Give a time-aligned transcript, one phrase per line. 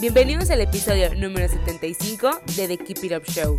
[0.00, 3.58] Bienvenidos al episodio número 75 de The Keep It Up Show.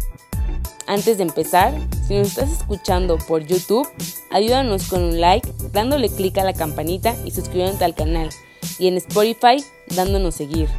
[0.87, 1.73] Antes de empezar,
[2.07, 3.85] si nos estás escuchando por YouTube,
[4.31, 8.29] ayúdanos con un like, dándole clic a la campanita y suscribiéndote al canal.
[8.77, 10.69] Y en Spotify, dándonos seguir.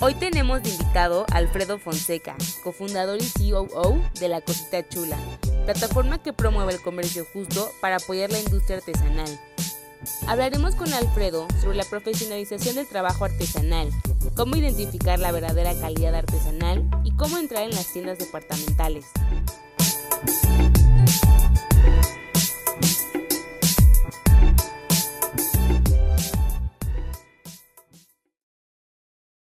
[0.00, 5.18] Hoy tenemos de invitado a Alfredo Fonseca, cofundador y COO de La Cosita Chula,
[5.66, 9.38] plataforma que promueve el comercio justo para apoyar la industria artesanal.
[10.26, 13.90] Hablaremos con Alfredo sobre la profesionalización del trabajo artesanal,
[14.36, 19.06] cómo identificar la verdadera calidad artesanal y cómo entrar en las tiendas departamentales.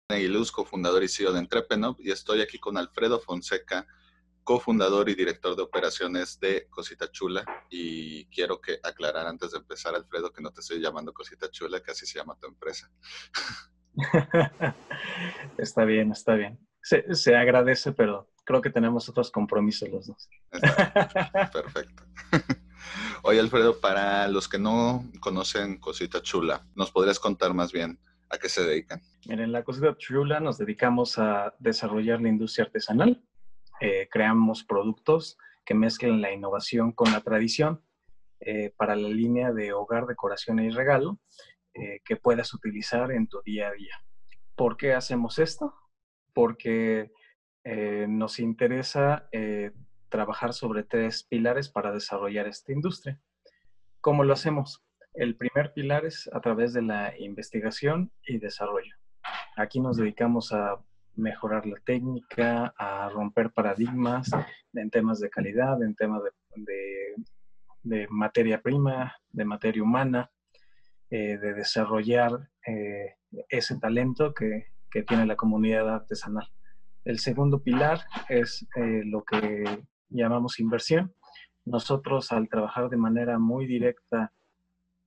[0.08, 3.86] Aguiluz, cofundador y CEO de Entrepreneur, y estoy aquí con Alfredo Fonseca,
[4.44, 7.44] cofundador y director de operaciones de Cosita Chula.
[7.70, 11.80] Y quiero que aclarar antes de empezar, Alfredo, que no te estoy llamando Cosita Chula,
[11.80, 12.90] que así se llama tu empresa.
[15.58, 16.58] está bien, está bien.
[16.82, 20.28] Se, agradece, pero creo que tenemos otros compromisos los dos.
[21.52, 22.04] perfecto.
[23.22, 28.36] Oye, Alfredo, para los que no conocen Cosita Chula, ¿nos podrías contar más bien a
[28.36, 29.00] qué se dedican?
[29.26, 33.24] Miren, la Cosita Chula nos dedicamos a desarrollar la industria artesanal
[33.80, 37.82] eh, creamos productos que mezclen la innovación con la tradición
[38.40, 41.18] eh, para la línea de hogar, decoración y regalo
[41.74, 43.94] eh, que puedas utilizar en tu día a día.
[44.54, 45.74] ¿Por qué hacemos esto?
[46.32, 47.10] Porque
[48.08, 49.30] nos interesa
[50.10, 53.18] trabajar sobre tres pilares para desarrollar esta industria.
[54.02, 54.84] ¿Cómo lo hacemos?
[55.14, 58.94] El primer pilar es a través de la investigación y desarrollo.
[59.56, 60.78] Aquí nos dedicamos a
[61.16, 64.30] mejorar la técnica, a romper paradigmas
[64.72, 66.22] en temas de calidad, en temas
[66.56, 70.30] de, materia prima, de materia humana,
[71.10, 73.14] eh, de desarrollar eh,
[73.48, 74.72] ese talento que,
[75.08, 76.48] tiene la comunidad artesanal.
[77.04, 77.98] El segundo pilar
[78.28, 81.12] es eh, lo que llamamos inversión.
[81.64, 84.32] Nosotros al trabajar de manera muy directa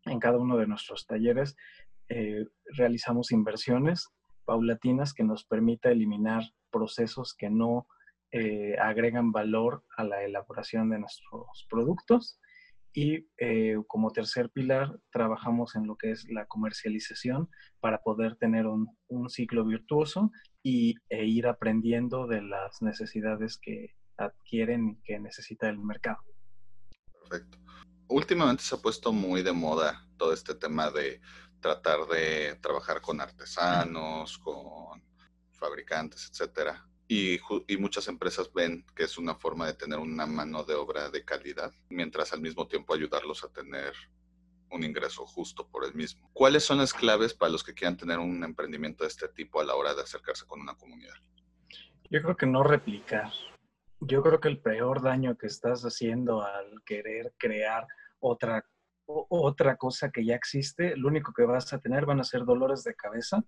[0.04, 1.56] en cada uno de nuestros talleres,
[2.76, 4.10] realizamos inversiones
[4.48, 6.42] paulatinas que nos permita eliminar
[6.72, 7.86] procesos que no
[8.32, 12.40] eh, agregan valor a la elaboración de nuestros productos.
[12.94, 17.50] Y eh, como tercer pilar, trabajamos en lo que es la comercialización
[17.82, 18.88] para poder tener un,
[19.30, 20.32] ciclo virtuoso
[20.64, 26.24] y, e ir aprendiendo de las necesidades que adquieren y que necesita el mercado.
[27.30, 27.58] Perfecto.
[28.08, 31.20] Últimamente se ha puesto muy de moda todo este tema de
[31.60, 35.04] tratar de trabajar con artesanos, con
[35.52, 36.86] fabricantes, etcétera.
[37.08, 41.10] Y, y, muchas empresas ven que es una forma de tener una mano de obra
[41.10, 43.94] de calidad, mientras al mismo tiempo ayudarlos a tener
[44.72, 46.30] un ingreso justo por el mismo.
[46.34, 49.64] ¿Cuáles son las claves para los que quieran tener un emprendimiento de este tipo a
[49.64, 51.16] la hora de acercarse con una comunidad?
[52.10, 53.32] Yo creo que no replicar.
[54.00, 57.88] Yo creo que el peor daño que estás haciendo al querer crear
[58.20, 58.66] otra
[59.08, 62.84] otra cosa que ya existe, lo único que vas a tener van a ser dolores
[62.84, 63.44] de cabeza.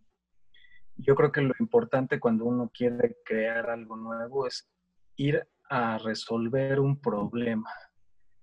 [0.95, 4.69] Yo creo que lo importante cuando uno quiere crear algo nuevo es
[5.15, 7.71] ir a resolver un problema,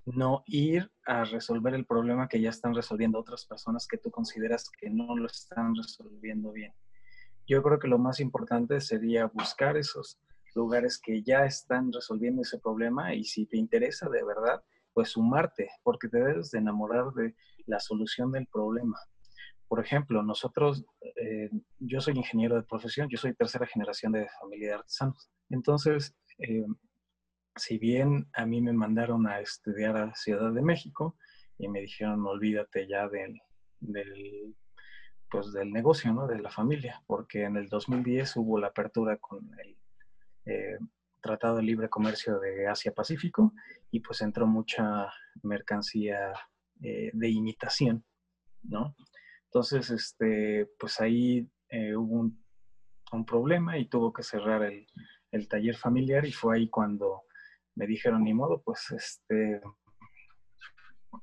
[0.05, 4.71] no ir a resolver el problema que ya están resolviendo otras personas que tú consideras
[4.71, 6.73] que no lo están resolviendo bien.
[7.47, 10.21] Yo creo que lo más importante sería buscar esos
[10.55, 14.63] lugares que ya están resolviendo ese problema y si te interesa de verdad,
[14.97, 17.35] pues sumarte, porque te debes de enamorar de
[17.67, 18.99] la solución del problema.
[19.69, 21.51] Por ejemplo, nosotros, eh,
[21.81, 25.31] yo soy ingeniero de profesión, yo soy tercera generación de familia de artesanos.
[25.51, 26.65] Entonces, eh,
[27.57, 31.19] si bien a mí me mandaron a estudiar a Ciudad de México
[31.59, 33.39] y me dijeron, olvídate ya del,
[33.81, 34.57] del,
[35.31, 36.27] pues del negocio, ¿no?
[36.27, 39.77] De la familia, porque en el 2010 hubo la apertura con el
[40.47, 40.79] eh,
[41.21, 43.53] Tratado de Libre Comercio de Asia-Pacífico
[43.91, 46.33] y pues entró mucha mercancía
[46.83, 48.05] eh, de imitación,
[48.63, 48.95] ¿no?
[49.45, 52.47] Entonces, este, pues ahí eh, hubo un,
[53.27, 54.87] problema y tuvo que cerrar el,
[55.49, 57.23] taller familiar y fue ahí cuando
[57.75, 59.61] me dijeron, ni modo, pues este,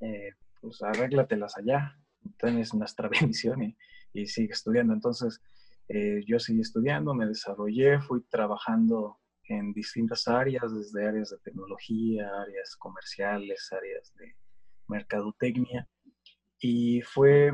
[0.01, 0.31] eh,
[0.61, 1.97] pues arréglatelas allá,
[2.41, 3.77] es nuestra bendición y,
[4.13, 4.93] y sigue estudiando.
[4.93, 5.41] Entonces,
[5.89, 12.29] eh, yo seguí estudiando, me desarrollé, fui trabajando en distintas áreas, desde áreas de tecnología,
[12.41, 14.35] áreas comerciales, áreas de
[14.87, 15.87] mercadotecnia.
[16.59, 17.51] Y fue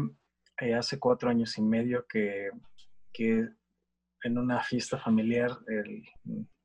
[0.62, 2.50] eh, hace cuatro años y medio que,
[3.12, 3.47] que
[4.24, 6.03] en una fiesta familiar el,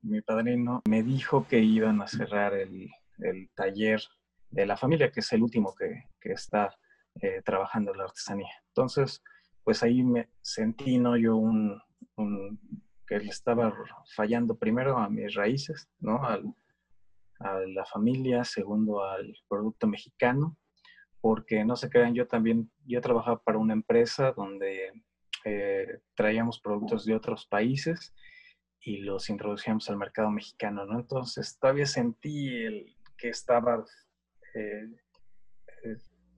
[0.04, 4.02] mi padrino me dijo que iban a cerrar el, el, taller
[4.50, 6.74] de la familia, que es el último que, que está
[7.20, 8.52] eh, trabajando la artesanía.
[8.68, 9.22] Entonces,
[9.62, 11.16] pues ahí me sentí, ¿no?
[11.16, 11.80] Yo un,
[12.16, 12.60] un,
[13.06, 13.74] que le estaba
[14.14, 16.24] fallando primero a mis raíces, ¿no?
[16.24, 16.40] A
[17.66, 20.56] la familia, segundo al producto mexicano,
[21.20, 24.92] porque no se crean, yo también, yo trabajaba para una empresa donde
[25.44, 28.14] eh, traíamos productos de otros países
[28.80, 31.00] y los introducíamos al mercado mexicano, ¿no?
[31.00, 33.84] Entonces todavía sentí el, que estaba
[34.54, 34.88] eh,
[35.84, 35.96] eh,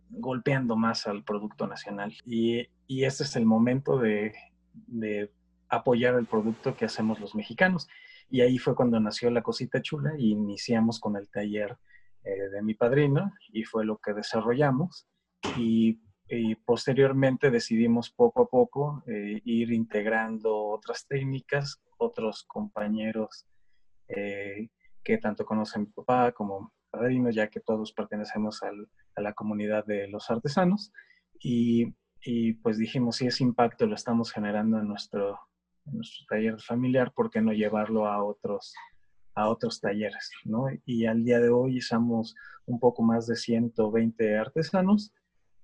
[0.08, 4.34] golpeando más al producto nacional y, y este es el momento de,
[4.72, 5.32] de
[5.76, 7.88] apoyar el producto que hacemos los mexicanos.
[8.28, 11.76] Y ahí fue cuando nació la cosita chula y iniciamos con el taller
[12.25, 15.06] eh, de mi padrino y fue lo que desarrollamos.
[15.58, 16.00] Y,
[16.64, 23.46] posteriormente decidimos poco a poco eh, ir integrando otras técnicas, otros compañeros
[24.08, 24.70] eh,
[25.05, 29.87] que tanto conocen mi papá como padrino, ya que todos pertenecemos al, a la comunidad
[29.87, 30.93] de los artesanos.
[31.38, 35.38] Y, y pues dijimos, si ese impacto lo estamos generando en nuestro,
[35.86, 38.74] en nuestro taller familiar, ¿por qué no llevarlo a otros,
[39.34, 40.30] a otros talleres?
[40.44, 40.66] ¿no?
[40.84, 42.34] Y al día de hoy somos
[42.66, 45.12] un poco más de 120 artesanos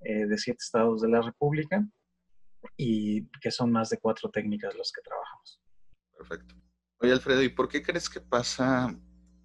[0.00, 1.86] eh, de siete estados de la República
[2.76, 5.60] y que son más de cuatro técnicas los que trabajamos.
[6.16, 6.54] Perfecto.
[7.00, 8.96] Oye, Alfredo, ¿y por qué crees que pasa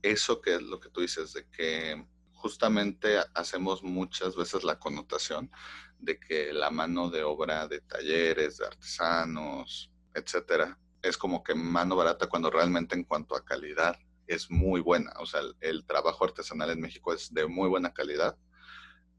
[0.02, 5.52] eso que es lo que tú dices, de que justamente hacemos muchas veces la connotación
[6.00, 11.96] de que la mano de obra de talleres, de artesanos, etcétera, es como que mano
[11.96, 15.14] barata cuando realmente en cuanto a calidad es muy buena.
[15.20, 18.36] O sea, el, trabajo artesanal en México es de muy buena calidad,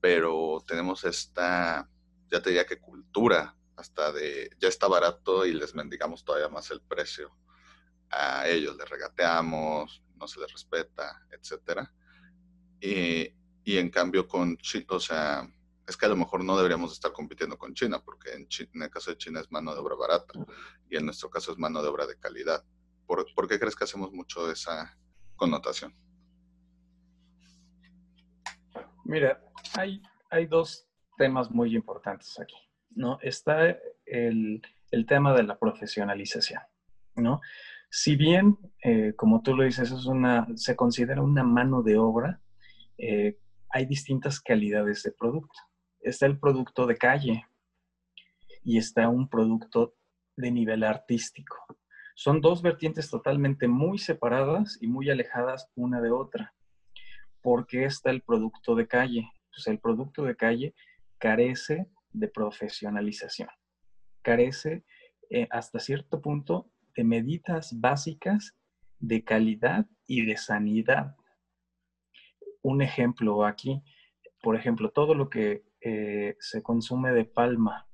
[0.01, 1.89] pero tenemos esta,
[2.31, 6.71] ya te diría que cultura, hasta de, ya está barato y les mendigamos todavía más
[6.71, 7.31] el precio.
[8.11, 11.93] A ellos les regateamos, no se les respeta, etcétera.
[12.81, 13.33] Y,
[13.65, 14.59] y en cambio con,
[14.89, 15.49] o sea,
[15.89, 19.11] es que a lo mejor no deberíamos estar compitiendo con China, porque en, el caso
[19.11, 20.39] de China es mano de obra barata
[20.89, 22.63] y en nuestro caso es mano de obra de calidad.
[23.07, 24.95] ¿Por, qué crees que hacemos mucho esa
[25.35, 25.95] connotación?
[29.05, 29.43] Mira,
[29.79, 30.87] hay, hay dos
[31.17, 32.57] temas muy importantes aquí,
[32.91, 33.19] ¿no?
[33.23, 34.61] Está el,
[35.09, 36.61] tema de la profesionalización,
[37.17, 37.41] ¿no?
[37.89, 42.43] Si bien, eh, como tú lo dices, es una, se considera una mano de obra,
[42.99, 43.39] eh,
[43.71, 45.59] hay distintas calidades de producto
[46.01, 47.45] está el producto de calle
[48.65, 49.95] y está un producto
[50.37, 51.57] de nivel artístico.
[52.15, 56.55] Son dos vertientes totalmente muy separadas y muy alejadas una de otra.
[57.41, 59.31] ¿Por qué está el producto de calle?
[59.51, 60.75] Pues el producto de calle
[61.19, 63.49] carece de profesionalización,
[64.23, 64.85] carece
[65.31, 68.57] eh, hasta cierto punto de medidas básicas
[68.99, 71.17] de calidad y de sanidad.
[72.63, 73.83] Un ejemplo aquí,
[74.43, 77.87] por ejemplo, todo lo que eh, se consume de palma.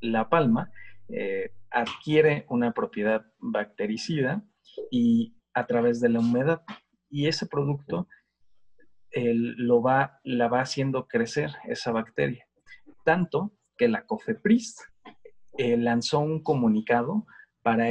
[0.00, 0.70] La palma
[1.08, 4.44] eh, adquiere una propiedad bactericida
[4.90, 6.62] y a través de la humedad.
[7.10, 8.08] Y ese producto
[9.14, 12.46] lo va, la va haciendo crecer esa bacteria.
[13.04, 14.76] Tanto que la COFEPRIS
[15.58, 17.26] eh, lanzó un comunicado
[17.62, 17.88] para,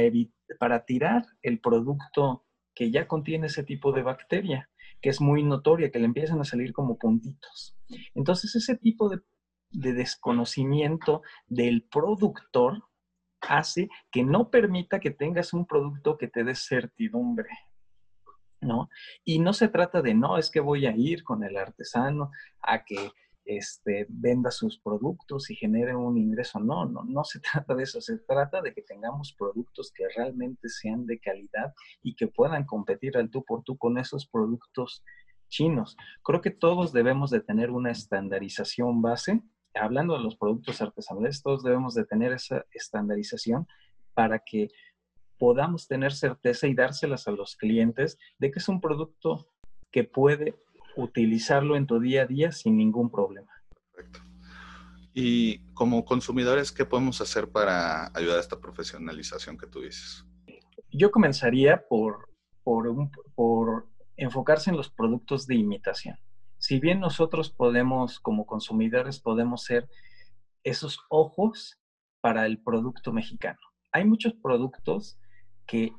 [0.58, 2.44] para tirar el producto
[2.74, 4.68] que ya contiene ese tipo de bacteria
[5.02, 7.76] que es muy notoria, que le empiezan a salir como puntitos.
[8.14, 9.20] Entonces, ese tipo de,
[9.70, 12.82] desconocimiento del productor
[13.40, 17.48] hace que no permita que tengas un producto que te dé certidumbre.
[18.60, 18.88] ¿No?
[19.24, 22.30] Y no se trata de, no, es que voy a ir con el artesano
[22.60, 23.10] a que
[23.44, 26.60] este, venda sus productos y genere un ingreso.
[26.60, 28.00] No, no, no se trata de eso.
[28.00, 33.16] Se trata de que tengamos productos que realmente sean de calidad y que puedan competir
[33.16, 35.02] al tú por tú con esos productos
[35.52, 35.96] chinos.
[36.24, 39.40] Creo que todos debemos de tener una estandarización base.
[39.74, 43.68] Hablando de los productos artesanales, todos debemos de tener esa estandarización
[44.14, 44.68] para que
[45.38, 49.46] podamos tener certeza y dárselas a los clientes de que es un producto
[49.90, 50.56] que puede
[50.96, 53.50] utilizarlo en tu día a día sin ningún problema.
[53.94, 54.20] Perfecto.
[55.14, 60.24] Y como consumidores, ¿qué podemos hacer para ayudar a esta profesionalización que tú dices?
[60.90, 62.28] Yo comenzaría por,
[62.62, 62.86] por,
[63.34, 63.91] por
[64.22, 66.16] enfocarse en los productos de imitación.
[66.58, 69.88] Si bien nosotros podemos, como consumidores, podemos ser
[70.64, 71.80] esos ojos
[72.20, 73.58] para el producto mexicano.
[73.90, 75.18] Hay muchos productos
[75.66, 75.92] que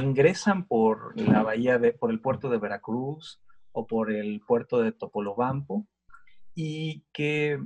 [0.00, 3.40] ingresan por la bahía de, por el puerto de Veracruz
[3.72, 5.86] o por el puerto de Topolobampo
[6.54, 7.60] y que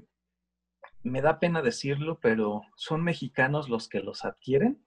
[1.03, 4.85] me da pena decirlo, pero son mexicanos los que los adquieren,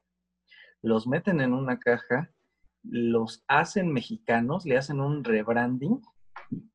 [0.81, 2.31] los meten en una caja,
[2.83, 6.01] los hacen mexicanos, le hacen un rebranding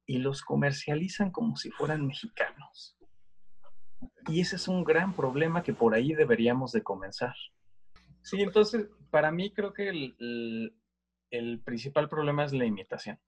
[0.07, 2.97] y los comercializan como si fueran mexicanos.
[4.29, 7.35] Y ese es un gran problema que por ahí deberíamos de comenzar.
[8.23, 13.19] Sí, entonces, para mí creo que el, principal problema es la imitación.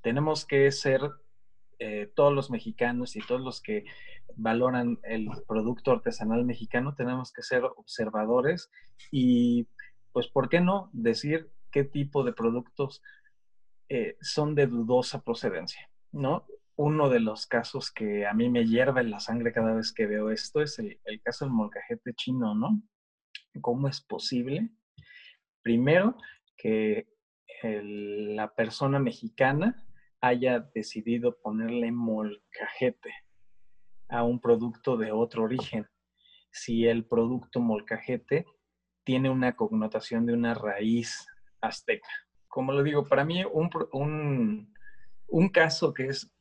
[0.00, 1.00] Tenemos que ser
[1.78, 3.84] eh, todos los mexicanos y todos los que
[4.36, 8.70] valoran el producto artesanal mexicano, tenemos que ser observadores
[9.10, 9.68] y,
[10.12, 13.02] pues, ¿por qué no decir qué tipo de productos
[13.88, 15.90] eh, son de dudosa procedencia?
[16.12, 16.46] ¿No?
[16.76, 20.30] Uno de los casos que a mí me hierve la sangre cada vez que veo
[20.30, 22.82] esto es el caso del molcajete chino, ¿no?
[23.60, 24.70] ¿Cómo es posible?
[25.62, 26.16] Primero,
[26.56, 27.08] que
[27.62, 29.84] la persona mexicana
[30.20, 33.12] haya decidido ponerle molcajete
[34.08, 35.86] a un producto de otro origen.
[36.50, 38.46] Si el producto molcajete
[39.04, 41.26] tiene una connotación de una raíz
[41.60, 42.08] azteca.
[42.48, 44.74] Como lo digo, para mí un,
[45.28, 46.32] un caso que es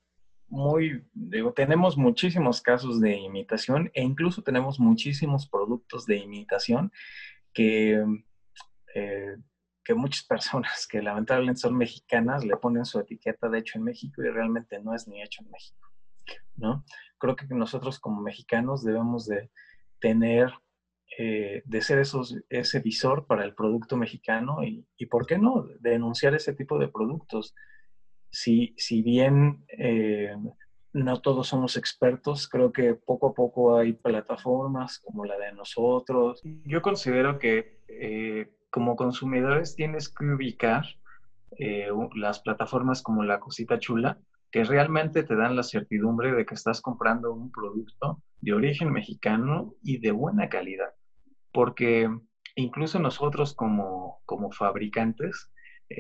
[0.50, 6.92] muy, digo, tenemos muchísimos casos de imitación e incluso tenemos muchísimos productos de imitación
[7.54, 8.04] que,
[8.96, 9.38] eh,
[9.84, 14.24] que muchas personas que lamentablemente son mexicanas le ponen su etiqueta de hecho en México
[14.24, 15.92] y realmente no es ni hecho en México,
[16.56, 16.86] ¿no?
[17.18, 19.52] Creo que nosotros como mexicanos debemos de
[20.00, 20.52] tener,
[21.18, 25.66] eh, de ser esos, ese visor para el producto mexicano y, y, ¿por qué no?,
[25.80, 27.56] denunciar ese tipo de productos
[28.30, 30.36] si, si bien eh,
[30.94, 36.42] no todos somos expertos, creo que poco a poco hay plataformas como la de nosotros.
[36.66, 40.86] Yo considero que eh, como consumidores tienes que ubicar
[42.16, 44.20] las plataformas como la Cosita Chula,
[44.52, 49.74] que realmente te dan la certidumbre de que estás comprando un producto de origen mexicano
[49.82, 50.94] y de buena calidad.
[51.52, 52.10] Porque
[52.56, 55.50] incluso nosotros como, como fabricantes,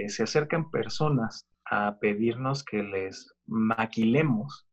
[0.07, 4.67] se acercan personas a pedirnos que les maquilemos,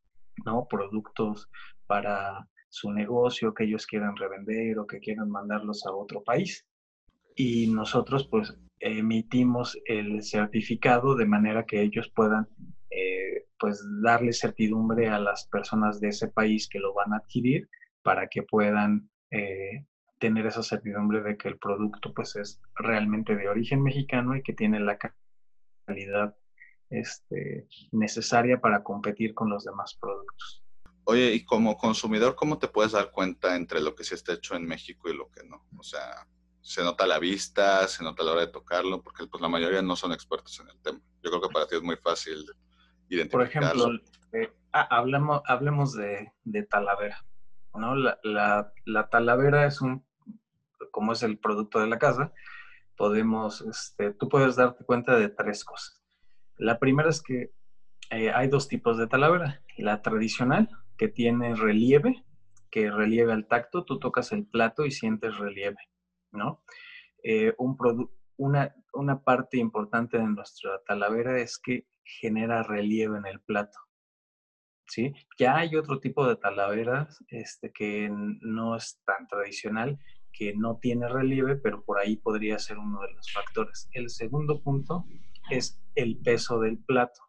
[0.44, 0.66] ¿no?
[0.68, 1.48] Productos
[1.86, 6.66] para su negocio que ellos quieran revender o que quieran mandarlos a otro país.
[7.36, 12.48] Y nosotros pues emitimos el certificado de manera que ellos puedan
[12.90, 17.68] eh, pues darle certidumbre a las personas de ese país que lo van a adquirir
[18.02, 19.86] para que puedan eh,
[20.24, 24.54] tener esa certidumbre de que el producto pues es realmente de origen mexicano y que
[24.54, 24.98] tiene la
[25.86, 26.34] calidad
[26.88, 30.64] este, necesaria para competir con los demás productos.
[31.04, 34.56] Oye, y como consumidor, ¿cómo te puedes dar cuenta entre lo que sí está hecho
[34.56, 35.66] en México y lo que no?
[35.76, 36.26] O sea,
[36.62, 39.48] se nota a la vista, se nota a la hora de tocarlo, porque pues la
[39.50, 41.00] mayoría no son expertos en el tema.
[41.22, 42.46] Yo creo que para ti es muy fácil
[43.10, 43.84] identificarlo.
[43.84, 47.22] Por ejemplo, eh, ah, hablemos, hablemos de, de talavera.
[47.74, 47.94] ¿no?
[47.94, 50.06] La, la, la, talavera es un,
[50.94, 52.32] como es el producto de la casa,
[52.96, 56.00] podemos, este, tú puedes darte cuenta de tres cosas.
[56.56, 57.50] La primera es que
[58.10, 59.60] eh, hay dos tipos de talavera.
[59.76, 62.24] La tradicional, que tiene relieve,
[62.70, 65.80] que relieve al tacto, tú tocas el plato y sientes relieve,
[66.30, 66.62] ¿no?
[67.24, 67.76] Eh, un
[68.36, 73.78] una, una parte importante de nuestra talavera es que genera relieve en el plato.
[74.86, 75.12] ¿Sí?
[75.38, 79.98] Ya hay otro tipo de talaveras este, que no es tan tradicional,
[80.36, 83.88] que no tiene relieve, pero por ahí podría ser uno de los factores.
[83.92, 85.06] El segundo punto
[85.50, 87.20] es el peso del plato.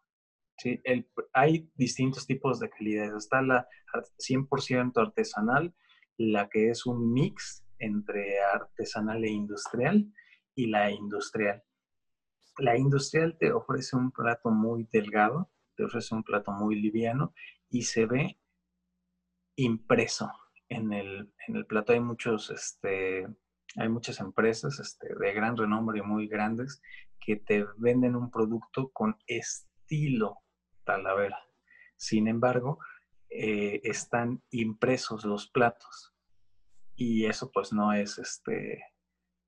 [1.32, 3.14] hay distintos tipos de calidades.
[3.14, 3.68] Está la
[4.18, 5.74] 100% artesanal,
[6.16, 10.12] la que es un mix entre artesanal e industrial,
[10.54, 11.62] y la industrial.
[12.58, 17.34] La industrial te ofrece un plato muy delgado, te ofrece un plato muy liviano
[17.68, 18.40] y se ve
[19.56, 20.30] impreso
[20.68, 21.92] en el, en el plato.
[21.92, 23.26] Hay muchos, este,
[23.76, 26.80] hay muchas empresas este, de gran renombre y muy grandes
[27.20, 30.38] que te venden un producto con estilo
[30.84, 31.38] Talavera.
[31.96, 32.78] Sin embargo,
[33.28, 36.14] eh, están impresos los platos
[36.94, 38.82] y eso pues no es este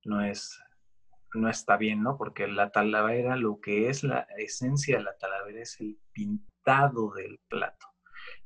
[0.04, 0.60] no es
[1.34, 2.16] no está bien, ¿no?
[2.16, 7.38] Porque la talavera, lo que es la esencia de la talavera es el pintado del
[7.48, 7.86] plato.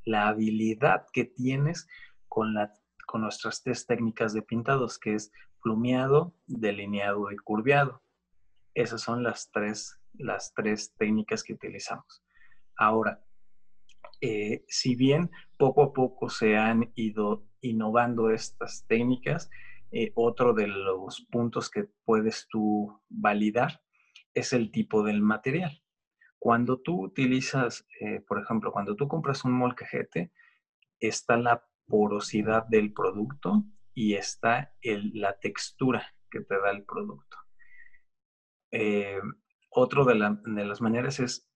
[0.04, 1.86] La habilidad que tienes
[2.32, 2.72] con, la,
[3.06, 5.30] con nuestras tres técnicas de pintados, que es
[5.62, 8.02] plumeado, delineado y curviado.
[8.72, 12.24] Esas son las tres, las tres técnicas que utilizamos.
[12.74, 13.22] Ahora,
[14.22, 19.50] eh, si bien poco a poco se han ido innovando estas técnicas,
[19.90, 23.82] eh, otro de los puntos que puedes tú validar
[24.32, 25.82] es el tipo del material.
[26.38, 30.32] Cuando tú utilizas, eh, por ejemplo, cuando tú compras un molcajete,
[30.98, 37.36] está la porosidad del producto y está la textura que te da el producto.
[38.70, 39.20] Eh,
[39.70, 41.48] otro de, las maneras es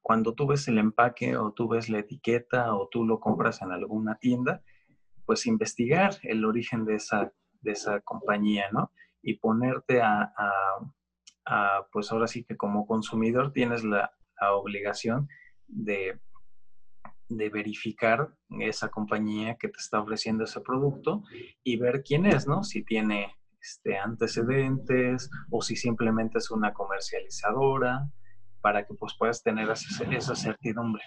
[0.00, 3.70] cuando tú ves el empaque o tú ves la etiqueta o tú lo compras en
[3.70, 4.62] alguna tienda,
[5.24, 8.92] pues investigar el origen de esa, de esa compañía, ¿no?
[9.22, 10.32] Y ponerte a,
[11.92, 14.12] pues ahora sí que como consumidor tienes la,
[14.54, 15.28] obligación
[15.68, 16.18] de,
[17.36, 21.22] de verificar esa compañía que te está ofreciendo ese producto
[21.62, 22.62] y ver quién es, ¿no?
[22.62, 28.10] Si tiene este, antecedentes o si simplemente es una comercializadora
[28.60, 31.02] para que pues puedas tener esa certidumbre.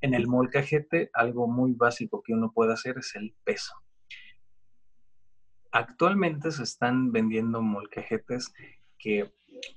[0.00, 3.74] En el molcajete, algo muy básico que uno puede hacer es el peso.
[5.72, 8.52] Actualmente se están vendiendo molcajetes
[8.98, 9.32] que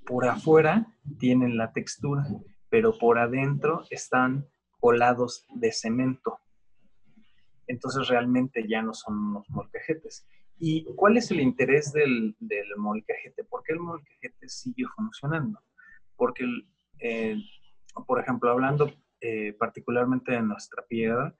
[0.06, 0.88] por afuera
[1.20, 2.26] tienen la textura,
[2.70, 4.48] pero por adentro están
[4.82, 6.40] colados de cemento.
[7.68, 10.28] Entonces realmente ya no son unos molcajetes.
[10.58, 12.36] ¿Y cuál es el interés del,
[12.78, 13.44] molcajete?
[13.46, 15.62] ¿Por qué el molcajete sigue funcionando?
[16.16, 16.46] Porque,
[18.06, 21.36] por ejemplo, hablando eh, particularmente de nuestra piedra,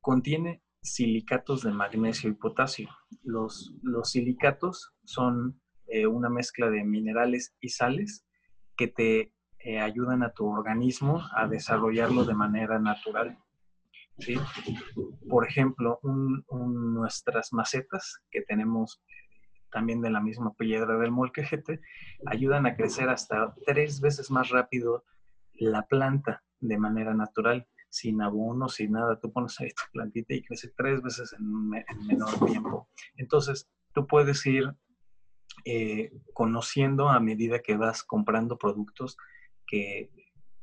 [0.00, 2.88] contiene silicatos de magnesio y potasio.
[3.22, 8.26] Los, los silicatos son eh, una mezcla de minerales y sales
[8.76, 9.35] que te
[9.66, 13.36] eh, ayudan a tu organismo a desarrollarlo de manera natural.
[14.20, 14.36] ¿sí?
[15.28, 15.98] Por ejemplo,
[16.52, 19.02] nuestras macetas que tenemos
[19.72, 21.80] también de la misma piedra del molquejete
[22.26, 25.04] ayudan a crecer hasta tres veces más rápido
[25.54, 29.18] la planta de manera natural, sin abono, sin nada.
[29.18, 31.70] Tú pones ahí tu plantita y crece tres veces en,
[32.06, 32.88] menor tiempo.
[33.16, 34.72] Entonces, tú puedes ir
[35.64, 39.16] eh, conociendo a medida que vas comprando productos
[39.66, 40.10] que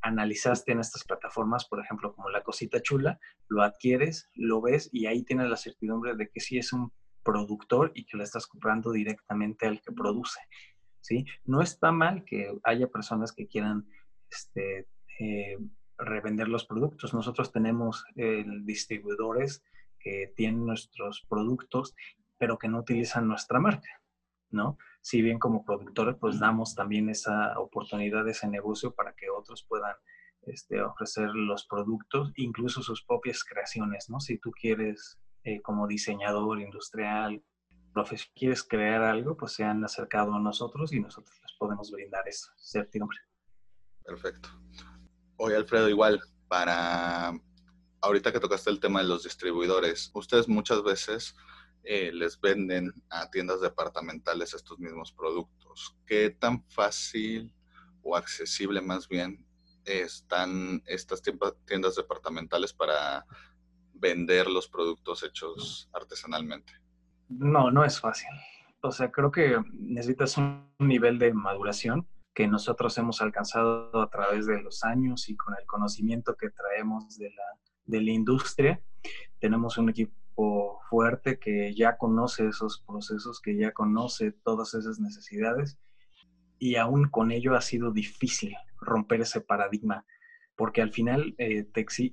[0.01, 5.05] analizaste en estas plataformas, por ejemplo, como la cosita chula, lo adquieres, lo ves y
[5.05, 6.91] ahí tienes la certidumbre de que sí es un
[7.23, 10.41] productor y que lo estás comprando directamente al que produce.
[10.99, 11.25] ¿sí?
[11.45, 13.87] No está mal que haya personas que quieran
[14.29, 14.87] este,
[15.19, 15.57] eh,
[15.97, 17.13] revender los productos.
[17.13, 19.63] Nosotros tenemos eh, distribuidores
[19.99, 21.95] que tienen nuestros productos,
[22.37, 23.87] pero que no utilizan nuestra marca,
[24.53, 24.77] ¿no?
[25.01, 29.95] Si bien como productores, pues damos también esa oportunidad, ese negocio para que otros puedan
[30.43, 34.19] este, ofrecer los productos, incluso sus propias creaciones, ¿no?
[34.19, 37.43] Si tú quieres, eh, como diseñador industrial,
[38.35, 42.51] quieres crear algo, pues se han acercado a nosotros y nosotros les podemos brindar eso,
[42.57, 43.19] certidumbre.
[44.03, 44.49] Perfecto.
[45.37, 47.33] Oye, Alfredo, igual, para
[48.01, 51.35] ahorita que tocaste el tema de los distribuidores, ustedes muchas veces
[51.83, 55.97] eh, les venden a tiendas departamentales estos mismos productos.
[56.05, 57.53] ¿Qué tan fácil
[58.01, 59.45] o accesible más bien
[59.85, 63.25] están estas tiendas departamentales para
[63.93, 66.73] vender los productos hechos artesanalmente?
[67.27, 68.29] No, no es fácil.
[68.81, 74.45] O sea, creo que necesitas un nivel de maduración que nosotros hemos alcanzado a través
[74.45, 77.43] de los años y con el conocimiento que traemos de la,
[77.85, 78.81] de la industria.
[79.39, 85.79] Tenemos un equipo fuerte que ya conoce esos procesos, que ya conoce todas esas necesidades
[86.59, 90.05] y aún con ello ha sido difícil romper ese paradigma
[90.55, 91.65] porque al final eh,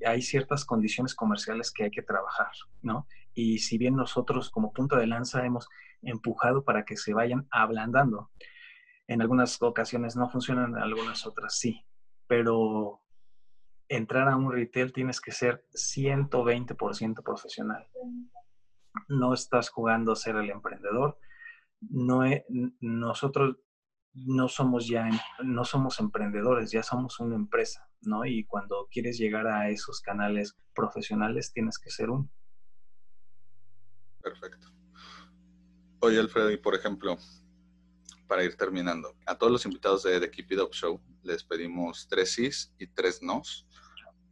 [0.06, 3.06] hay ciertas condiciones comerciales que hay que trabajar, ¿no?
[3.34, 5.68] Y si bien nosotros como punto de lanza hemos
[6.00, 8.30] empujado para que se vayan ablandando,
[9.08, 11.84] en algunas ocasiones no funcionan, en algunas otras sí.
[12.26, 13.02] Pero
[13.88, 17.86] entrar a un retail tienes que ser 120% profesional.
[19.09, 21.18] No estás jugando a ser el emprendedor.
[21.81, 22.22] No
[22.81, 23.57] nosotros
[24.12, 25.09] no somos ya
[25.42, 28.24] no somos emprendedores, ya somos una empresa, ¿no?
[28.24, 32.29] Y cuando quieres llegar a esos canales profesionales tienes que ser uno.
[34.22, 34.68] Perfecto.
[36.00, 37.16] Oye, Alfredo, y por ejemplo,
[38.26, 39.16] para ir terminando.
[39.26, 42.87] A todos los invitados de The Keep It Up Show les pedimos tres sís y
[42.87, 43.66] tres nos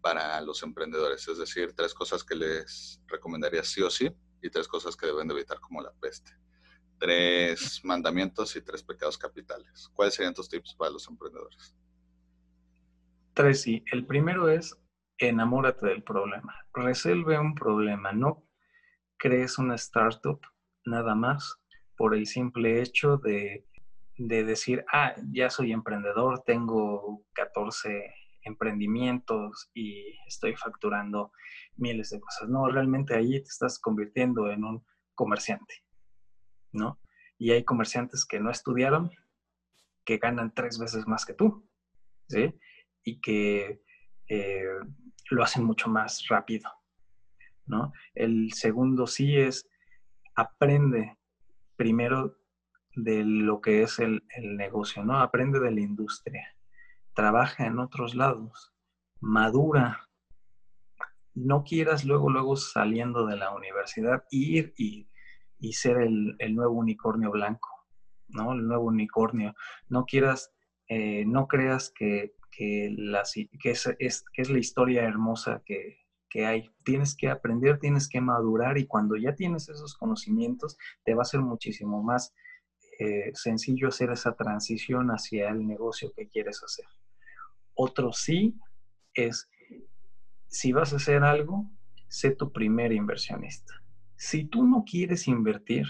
[0.00, 4.10] para los emprendedores, es decir, tres cosas que les recomendaría sí o sí
[4.42, 6.32] y tres cosas que deben de evitar como la peste.
[6.98, 9.88] Tres mandamientos y tres pecados capitales.
[9.94, 11.76] ¿Cuáles serían tus tips para los emprendedores?
[13.34, 13.84] Tres sí.
[13.92, 14.76] El primero es
[15.18, 16.54] enamórate del problema.
[16.72, 18.12] Resuelve un problema.
[18.12, 18.44] No
[19.16, 20.40] crees una startup
[20.84, 21.56] nada más
[21.96, 23.68] por el simple hecho de
[24.18, 28.12] de decir, ah, ya soy emprendedor, tengo 14
[28.48, 31.30] emprendimientos y estoy facturando
[31.76, 32.48] miles de cosas.
[32.48, 34.84] No, realmente ahí te estás convirtiendo en un
[35.14, 35.74] comerciante,
[36.72, 37.00] ¿no?
[37.38, 39.10] Y hay comerciantes que no estudiaron,
[40.04, 41.68] que ganan tres veces más que tú,
[42.28, 42.52] ¿sí?
[43.04, 43.82] Y que
[44.28, 44.64] eh,
[45.30, 46.70] lo hacen mucho más rápido,
[47.66, 47.92] ¿no?
[48.14, 49.68] El segundo sí es
[50.34, 51.16] aprende
[51.76, 52.36] primero
[52.94, 55.20] de lo que es el, el negocio, ¿no?
[55.20, 56.56] Aprende de la industria,
[57.18, 58.72] trabaja en otros lados,
[59.18, 60.08] madura.
[61.34, 65.08] No quieras luego, luego saliendo de la universidad ir y,
[65.72, 67.70] ser el, nuevo unicornio blanco,
[68.28, 68.52] ¿no?
[68.52, 69.56] El nuevo unicornio.
[69.88, 70.52] No quieras,
[70.86, 72.94] eh, no creas que, que,
[73.60, 75.98] que, es, que es la historia hermosa que,
[76.30, 76.70] que hay.
[76.84, 81.32] Tienes que aprender, tienes que madurar y cuando ya tienes esos conocimientos, te va a
[81.32, 82.32] ser muchísimo más
[83.00, 86.86] eh, sencillo hacer esa transición hacia el negocio que quieres hacer.
[87.80, 88.58] Otro sí
[89.14, 89.48] es,
[90.48, 91.70] si vas a hacer algo,
[92.08, 93.72] sé tu primer inversionista.
[94.16, 95.86] Si tú no quieres invertir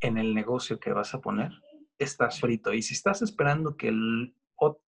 [0.00, 1.52] en el negocio que vas a poner,
[1.98, 2.74] estás frito.
[2.74, 3.90] Y si estás esperando que,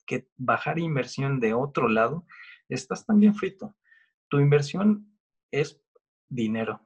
[0.07, 2.27] que bajar inversión de otro lado,
[2.69, 3.75] estás también frito.
[4.29, 5.19] Tu inversión
[5.51, 5.81] es
[6.29, 6.79] dinero,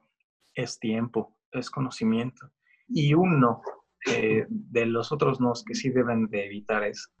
[0.53, 2.49] es tiempo, es conocimiento.
[2.87, 3.61] Y uno
[4.07, 7.11] eh, de los otros nos que sí deben de evitar es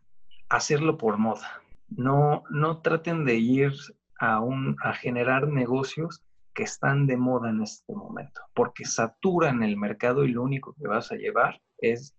[0.49, 1.61] hacerlo por moda.
[1.89, 3.73] No, no traten de ir
[4.19, 9.77] a, un, a generar negocios que están de moda en este momento, porque saturan el
[9.77, 12.15] mercado y lo único que vas a llevar es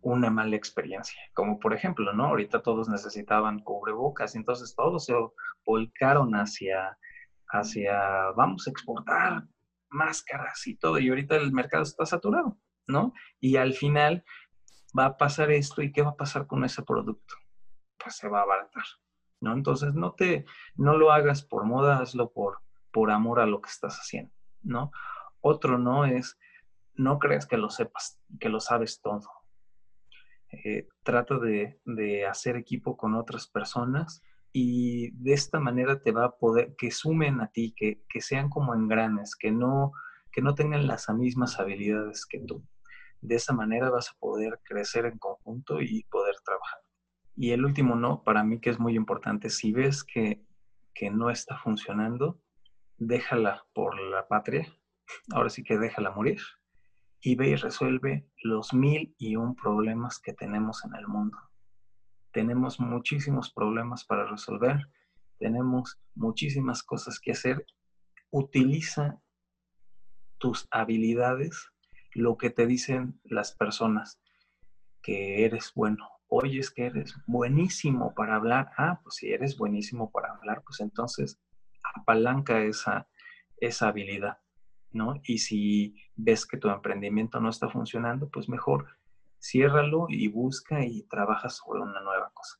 [0.00, 1.20] una mala experiencia.
[1.34, 2.26] Como por ejemplo, ¿no?
[2.26, 5.14] Ahorita todos necesitaban cubrebocas, entonces todos se
[5.64, 6.98] volcaron hacia,
[7.48, 9.44] hacia, vamos a exportar
[9.90, 13.12] máscaras y todo, y ahorita el mercado está saturado, ¿no?
[13.40, 14.24] Y al final
[14.96, 17.34] va a pasar esto y qué va a pasar con ese producto.
[18.02, 18.84] Pues se va a abaratar,
[19.40, 19.52] ¿no?
[19.52, 22.58] Entonces no te, no lo hagas por moda, hazlo por,
[22.90, 24.90] por amor a lo que estás haciendo, ¿no?
[25.40, 26.38] Otro no es,
[26.94, 29.28] no creas que lo sepas, que lo sabes todo
[30.52, 36.36] eh, trata de, hacer equipo con otras personas y de esta manera te va a
[36.36, 39.92] poder, que sumen a ti, que, sean como engranes, que no,
[40.30, 42.62] que no tengan las mismas habilidades que tú.
[43.22, 46.80] De esa manera vas a poder crecer en conjunto y poder trabajar.
[47.34, 50.44] Y el último no, para mí que es muy importante, si ves que,
[50.94, 52.38] que no está funcionando,
[52.98, 54.66] déjala por la patria,
[55.32, 56.40] ahora sí que déjala morir
[57.20, 61.38] y ve y resuelve los mil y un problemas que tenemos en el mundo.
[62.32, 64.88] Tenemos muchísimos problemas para resolver,
[65.38, 67.64] tenemos muchísimas cosas que hacer.
[68.30, 69.20] Utiliza
[70.38, 71.71] tus habilidades,
[72.14, 74.20] lo que te dicen las personas,
[75.02, 76.08] que eres bueno.
[76.28, 78.70] Oyes que eres buenísimo para hablar.
[78.78, 81.38] Ah, pues si eres buenísimo para hablar, pues entonces
[81.94, 83.08] apalanca esa,
[83.58, 84.38] esa habilidad.
[84.92, 85.20] ¿no?
[85.24, 88.86] Y si ves que tu emprendimiento no está funcionando, pues mejor
[89.40, 92.58] ciérralo y busca y trabaja sobre una nueva cosa.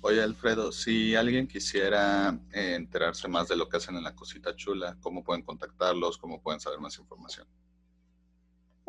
[0.00, 4.54] Oye, Alfredo, si alguien quisiera eh, enterarse más de lo que hacen en la Cosita
[4.54, 6.18] Chula, ¿cómo pueden contactarlos?
[6.18, 7.48] ¿Cómo pueden saber más información?